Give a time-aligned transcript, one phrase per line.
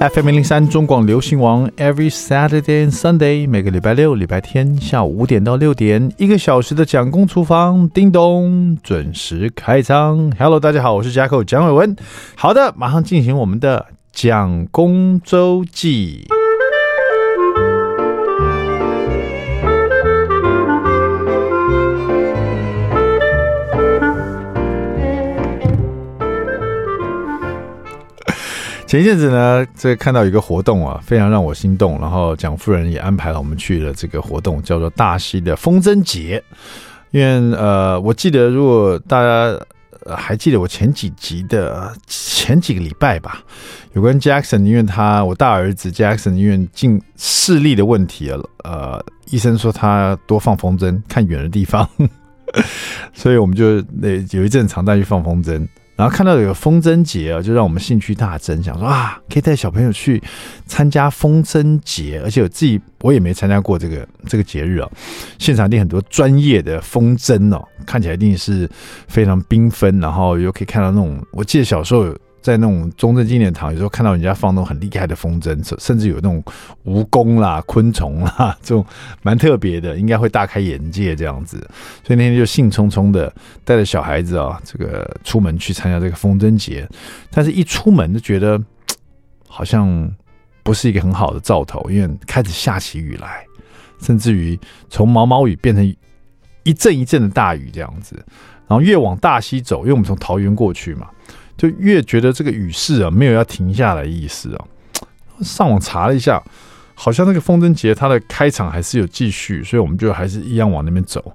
[0.00, 10.30] FM 零零三中广流行王，Every Saturday and Sunday，每个礼拜六、礼拜天下午五点到六点，一个小时的蒋公厨房，叮咚，准时开张。
[10.38, 11.96] Hello，大家好，我是 Jacko 蒋伟文。
[12.36, 16.28] 好的，马上进行我们的蒋公周记。
[28.88, 32.00] 前一阵子呢，这看到一个活动啊，非常让我心动。
[32.00, 36.42] 然后蒋夫人也安排了我们去了这个活动，叫做大溪的风筝节。
[37.10, 39.54] 因为呃，我记得如果大家
[40.16, 43.42] 还记得我前几集的前几个礼拜吧，
[43.92, 51.86] 有关 Jackson，因为他我大儿子 Jackson 因为近视力的问题啊，呃，医生说他多放风筝，看远的地方，
[53.12, 55.68] 所以我们就那有一阵常带去放风筝。
[55.98, 60.22] 然后看到有个风筝节啊，就让我们兴趣大增，想说啊，可以带小朋友去
[60.64, 64.88] 参加风筝节，而且我自己我也没参加过这个这个节日啊。
[65.38, 68.70] 现场一定很多专业的风筝哦，看起来一定是
[69.08, 72.14] 非常缤纷，然后又可以看到那种，我记得小时候。
[72.40, 76.42] 在那种中正纪念堂，有时候看到人家放那种很厉害的风筝，甚至有那种
[76.84, 78.84] 蜈蚣啦、昆虫啦，这种
[79.22, 81.58] 蛮特别的，应该会大开眼界这样子。
[82.04, 83.32] 所以那天就兴冲冲的
[83.64, 86.88] 带着小孩子啊，这个出门去参加这个风筝节。
[87.30, 88.58] 但是一出门就觉得
[89.46, 90.10] 好像
[90.62, 93.44] 不是一个很好的兆头，因为开始下起雨来，
[94.00, 95.96] 甚至于从毛毛雨变成
[96.62, 98.14] 一阵一阵的大雨这样子。
[98.68, 101.08] 然后越往大溪走，因为我们从桃园过去嘛。
[101.58, 104.64] 就越觉得这个雨势啊，没有要停下来的意思啊。
[105.42, 106.42] 上网查了一下，
[106.94, 111.32] 好像那个风筝节它的开场还是有继续，所以我们就还是一样往那边走。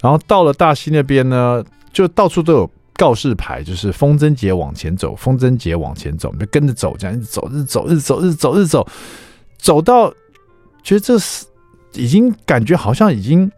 [0.00, 8.88] 然后到了大溪那边呢，就到处都有告示牌，就是风筝节往前走，风筝节往前走，我们就跟着走，这样一直走，一直走，一直走，一直走，一直走，
[9.58, 10.10] 走到
[10.82, 11.46] 觉得这是
[11.92, 13.52] 已经感觉好像已经。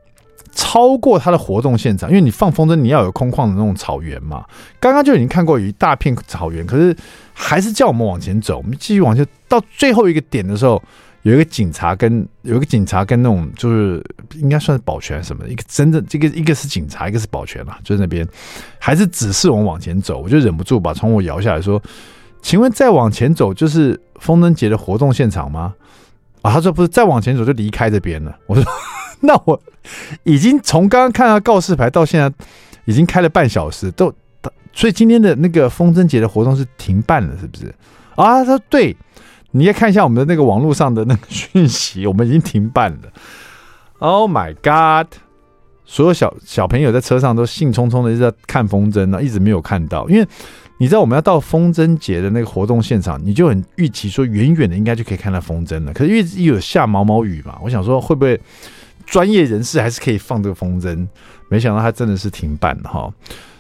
[0.59, 4.45] 超过他的活动现场，因为你放风筝，你要有空旷的那种草原嘛。
[4.81, 6.95] 刚刚就已经看过有一大片草原，可是
[7.33, 8.57] 还是叫我们往前走。
[8.59, 10.83] 我们继续往前，到最后一个点的时候，
[11.23, 14.05] 有一个警察跟有一个警察跟那种就是
[14.35, 18.27] 应该算是保全什么的，一个真正这个一个是警察，一个是保全嘛，就是那边
[18.81, 20.21] 还是指示我们往前走。
[20.21, 21.81] 我就忍不住把窗户摇下来说
[22.43, 25.73] ：“请问再往前走就是风筝节的活动现场吗？”
[26.43, 28.37] 啊，他说不是，再往前走就离开这边了。
[28.47, 28.65] 我说。
[29.23, 29.61] 那我
[30.25, 32.33] 已经从刚刚看到告示牌到现在，
[32.85, 34.13] 已经开了半小时，都，
[34.73, 37.67] 所以今天的那个风筝节的活动是停办了，是不是？
[38.15, 38.97] 啊，他说对，
[39.51, 43.13] 你要看一下我们的那个网络上的那个讯息，我们已经停办了。
[43.99, 45.13] Oh my god！
[45.85, 50.29] 所有小小朋友在车上都兴冲冲的一直在看风筝呢，一直没有看到，因为
[50.79, 58.41] 你知道我们要到风筝节的那个活动现场，你就很预期说远远的应该就可以看到风筝了，可是因为有下毛毛雨嘛，我想说会不会？
[59.11, 61.07] 专业人士还是可以放这个风筝，
[61.49, 63.11] 没想到他真的是停办哈，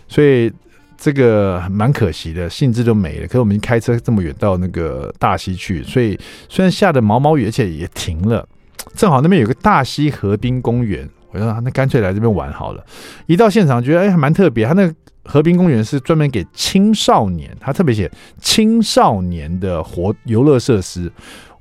[0.07, 0.53] 所以
[0.97, 3.27] 这个蛮可惜的，兴致都没了。
[3.27, 8.47] 可是我们开车这么远到那个大溪去，所以虽然下的毛毛雨，而且也停了，
[8.95, 12.85] 正好那边有个大溪河滨公园，我说那干脆来这边玩好了。
[13.27, 14.95] 一到现场觉得哎还蛮特别，他那个
[15.25, 18.11] 河滨公园是专门给青少年，他特别写
[18.41, 21.11] 青少年的活游乐设施。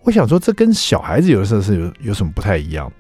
[0.04, 2.92] 我想说这跟小孩子游乐设施有有什么不太一样？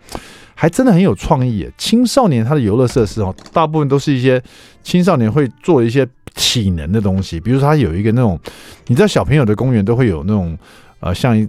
[0.59, 4.41] 还真的很有创意，青少年他的游乐设施哦，大部分都是一些
[4.81, 8.40] 青少年会做一些体能的东西，比如说他有一个那种，
[8.88, 10.57] 你知道小朋友的公园都会有那种
[11.00, 11.47] 呃，像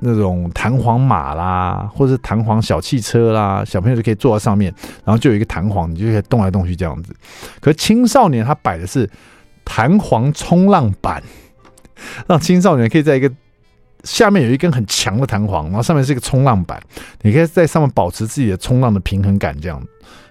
[0.00, 7.14] 那种弹簧马啦，或者是弹簧小汽车啦，小朋友就可以坐在上面，然后就有一个弹簧，你就可以动来动去这样子。
[7.60, 9.08] 可青少年他摆的是
[9.64, 11.22] 弹簧冲浪板，
[12.26, 13.30] 让青少年可以在一个。
[14.04, 16.80] 下面有一根很强的弹簧，然后上面是一个冲浪板，
[17.22, 19.82] 你可以在上面保持自己的冲浪的平衡感，这样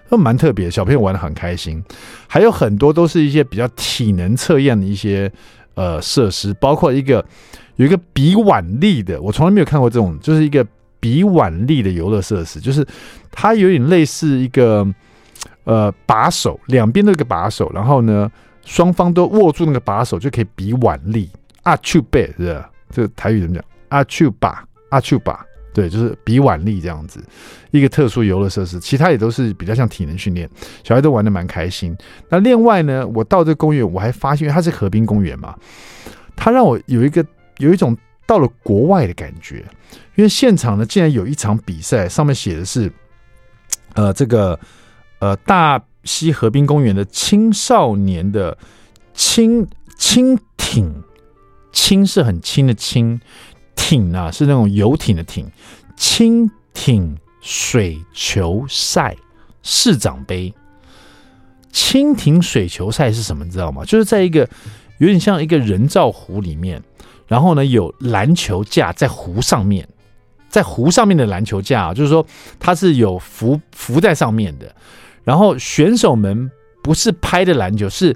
[0.08, 0.70] 都蛮特别。
[0.70, 1.82] 小朋友玩的很开心，
[2.26, 5.30] 还有很多都是一些比较体能测验的一些
[5.74, 7.24] 呃设施，包括一个
[7.76, 10.66] 有一个比腕力的，我从来没有看过这种，就是一个
[10.98, 12.86] 比腕力的游乐设施，就是
[13.30, 14.86] 它有点类似一个
[15.64, 18.30] 呃把手，两边都有个把手，然后呢
[18.64, 21.30] 双方都握住那个把手就可以比腕力
[21.62, 22.70] 啊，去背是吧？
[22.90, 23.64] 这个台语怎么讲？
[23.88, 27.22] 阿丘巴，阿丘巴，对，就是比腕力这样子，
[27.70, 30.48] 一个特殊游乐设施，其他也都是比较像体能训练，
[30.84, 31.96] 小孩都玩的蛮开心。
[32.28, 35.56] 那另外呢，我到这个公园，我还发现，因为它是河滨公园嘛，
[36.36, 37.24] 它让我有一个
[37.58, 37.96] 有一种
[38.26, 39.64] 到了国外的感觉，
[40.16, 42.92] 因为现场呢，竟然有一场比赛，上面写的是，
[43.94, 44.58] 呃，这个
[45.20, 48.56] 呃大溪河滨公园的青少年的
[49.14, 50.92] 轻轻艇。
[51.88, 53.18] 轻是很轻的轻，
[53.74, 55.46] 艇啊，是那种游艇的艇，
[55.96, 59.16] 轻艇水球赛
[59.62, 60.52] 市长杯。
[61.72, 63.42] 蜻蜓水球赛是什么？
[63.42, 63.86] 你知道吗？
[63.86, 64.46] 就是在一个
[64.98, 66.82] 有点像一个人造湖里面，
[67.26, 69.88] 然后呢有篮球架在湖上面，
[70.50, 72.26] 在湖上面的篮球架，啊就是说
[72.60, 74.76] 它是有浮浮在上面的，
[75.24, 76.50] 然后选手们
[76.82, 78.14] 不是拍的篮球，是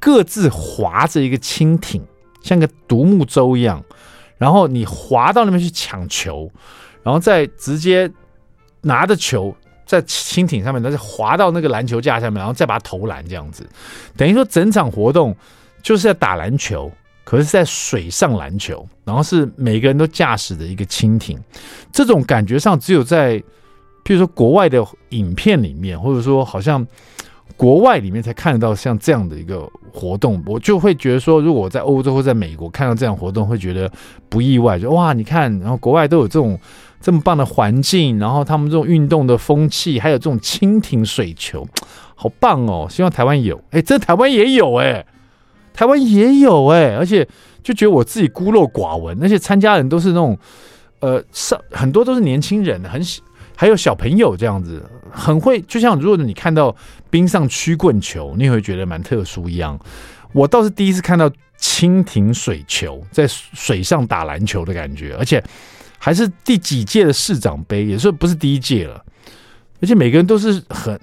[0.00, 2.02] 各自划着一个蜻蜓，
[2.42, 3.82] 像个独木舟一样，
[4.38, 6.50] 然后你划到那边去抢球，
[7.02, 8.10] 然后再直接
[8.80, 9.54] 拿着球。
[9.84, 13.68] 在轻艇上面，然后滑到那个篮球架上面，然后再把它投篮，这样子，
[14.16, 15.36] 等于说整场活动
[15.82, 16.90] 就是在打篮球，
[17.24, 21.38] 可是在水上篮球，然后是每个人都驾驶的一个轻艇，
[21.92, 23.36] 这种感觉上只有在，
[24.02, 26.86] 譬如说国外的影片里面，或者说好像
[27.56, 33.90] 国外里面才看得到像这样的一个活动，我就会觉得说，如果我在欧洲或在美国看到这样活动，会觉得
[34.28, 36.58] 不意外，就哇，你看，然后国外都有这种。
[37.04, 41.66] 这么棒的环境，然后他们这种运动的风气，还有这种蜻蜓水球，
[42.14, 42.86] 好棒哦！
[42.88, 45.04] 希望台湾有，哎，这台湾也有哎，
[45.74, 47.26] 台湾也有哎，而且
[47.60, 50.38] 就觉得我自己孤陋寡闻，而且参加人都是那种，
[51.00, 53.20] 呃，上很多都是年轻人，很喜
[53.62, 56.74] 还有小朋友这样子，很会，就像如果你看到
[57.10, 59.78] 冰上曲棍球，你会觉得蛮特殊一样。
[60.32, 61.30] 我倒是第一次看到
[61.60, 65.40] 蜻蜓水球在水上打篮球的感觉，而且。
[66.04, 69.00] 还是第几届的市长杯，也是不是第一届了，
[69.80, 70.98] 而且每个人都是很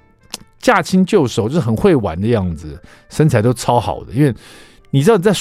[0.60, 2.78] 驾轻就熟，就是很会玩的样子，
[3.10, 4.12] 身材都超好的。
[4.12, 4.36] 因为
[4.90, 5.32] 你知道，在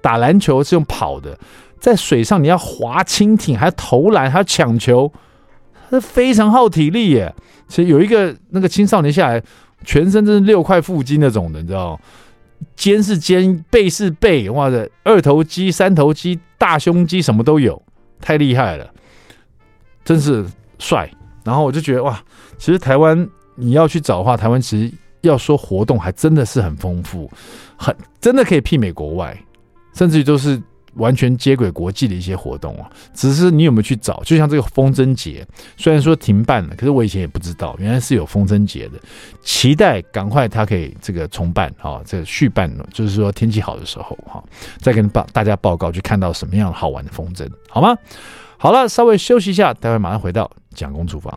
[0.00, 1.38] 打篮球是用跑的，
[1.78, 5.12] 在水上你要划蜻蜓，还要投篮，还要抢球，
[5.92, 7.34] 这非常耗体力耶。
[7.68, 9.42] 其实有一个那个青少年下来，
[9.84, 12.00] 全身真是六块腹肌那种的，你知道，
[12.74, 17.80] 肩是肩，背是背，哇的二头肌、三头肌、大胸肌什么都有，
[18.22, 18.90] 太厉害了。
[20.02, 20.42] 真是
[20.78, 21.10] 帅，
[21.44, 22.18] 然后我就觉得哇，
[22.56, 24.90] 其实台湾你要去找的话，台湾其实
[25.20, 27.30] 要说活动还真的是很丰富，
[27.76, 29.38] 很真的可以媲美国外，
[29.92, 30.58] 甚至于都是
[30.94, 32.90] 完全接轨国际的一些活动啊。
[33.14, 34.22] 只是你有没有去找？
[34.24, 35.46] 就像这个风筝节，
[35.76, 38.98] 虽然说停办了，可是我以前也不知道，原来是有风筝节的。
[39.42, 44.42] 期待赶快它可以这个重办啊，这个续办，就是说天气好的时候哈，
[44.78, 47.96] 再跟报大家报告，去看到什么样好玩的风筝，好吗？
[48.58, 51.36] 好了，稍微休息一下，待会马上回到蒋公厨房。